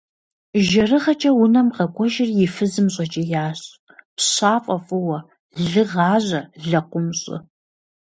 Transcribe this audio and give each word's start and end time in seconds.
ЖэрыгъэкӀэ 0.67 1.31
унэм 1.43 1.67
къэкӀуэжри 1.75 2.33
и 2.45 2.47
фызым 2.55 2.87
щӀэкӀиящ:- 2.93 3.59
ПщафӀэ 4.15 4.77
фӀыуэ! 4.85 5.19
Лы 5.69 5.83
гъажьэ! 5.91 6.41
Лэкъум 6.69 7.07
щӀы! 7.19 7.37